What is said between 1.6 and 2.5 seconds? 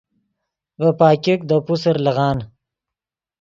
پوسر لیغان